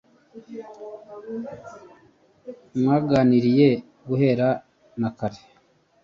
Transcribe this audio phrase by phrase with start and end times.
[2.79, 3.69] mwaganiriye
[4.07, 4.47] guhera
[4.99, 5.41] na kare